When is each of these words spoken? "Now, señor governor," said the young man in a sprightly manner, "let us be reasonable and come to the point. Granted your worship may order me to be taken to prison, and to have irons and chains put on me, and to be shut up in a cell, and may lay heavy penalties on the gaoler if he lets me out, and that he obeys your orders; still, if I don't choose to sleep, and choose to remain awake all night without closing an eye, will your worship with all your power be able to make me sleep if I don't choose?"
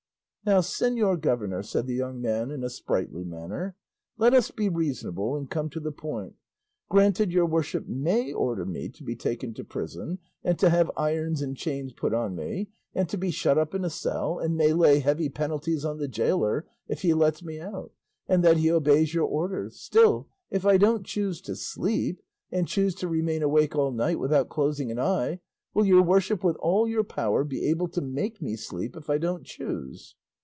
"Now, 0.43 0.61
señor 0.61 1.21
governor," 1.21 1.61
said 1.61 1.85
the 1.85 1.93
young 1.93 2.19
man 2.19 2.49
in 2.49 2.63
a 2.63 2.69
sprightly 2.71 3.23
manner, 3.23 3.75
"let 4.17 4.33
us 4.33 4.49
be 4.49 4.69
reasonable 4.69 5.35
and 5.37 5.47
come 5.47 5.69
to 5.69 5.79
the 5.79 5.91
point. 5.91 6.33
Granted 6.89 7.31
your 7.31 7.45
worship 7.45 7.87
may 7.87 8.33
order 8.33 8.65
me 8.65 8.89
to 8.89 9.03
be 9.03 9.15
taken 9.15 9.53
to 9.53 9.63
prison, 9.63 10.17
and 10.43 10.57
to 10.57 10.71
have 10.71 10.89
irons 10.97 11.43
and 11.43 11.55
chains 11.55 11.93
put 11.93 12.11
on 12.11 12.33
me, 12.35 12.69
and 12.95 13.07
to 13.09 13.19
be 13.19 13.29
shut 13.29 13.59
up 13.59 13.75
in 13.75 13.85
a 13.85 13.89
cell, 13.91 14.39
and 14.39 14.55
may 14.55 14.73
lay 14.73 14.97
heavy 14.97 15.29
penalties 15.29 15.85
on 15.85 15.99
the 15.99 16.07
gaoler 16.07 16.65
if 16.87 17.03
he 17.03 17.13
lets 17.13 17.43
me 17.43 17.59
out, 17.59 17.91
and 18.27 18.43
that 18.43 18.57
he 18.57 18.71
obeys 18.71 19.13
your 19.13 19.27
orders; 19.27 19.75
still, 19.79 20.27
if 20.49 20.65
I 20.65 20.77
don't 20.77 21.05
choose 21.05 21.39
to 21.41 21.55
sleep, 21.55 22.19
and 22.51 22.67
choose 22.67 22.95
to 22.95 23.07
remain 23.07 23.43
awake 23.43 23.75
all 23.75 23.91
night 23.91 24.17
without 24.17 24.49
closing 24.49 24.89
an 24.89 24.97
eye, 24.97 25.39
will 25.75 25.85
your 25.85 26.01
worship 26.01 26.43
with 26.43 26.55
all 26.55 26.87
your 26.87 27.03
power 27.03 27.43
be 27.43 27.67
able 27.69 27.89
to 27.89 28.01
make 28.01 28.41
me 28.41 28.55
sleep 28.55 28.95
if 28.97 29.07
I 29.07 29.19
don't 29.19 29.45
choose?" 29.45 30.15